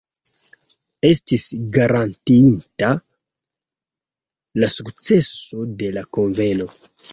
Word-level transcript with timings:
Estis 1.09 1.45
garantiita 1.75 2.89
la 4.65 4.73
sukceso 4.79 5.71
de 5.85 5.95
la 6.01 6.07
Kunveno. 6.19 6.71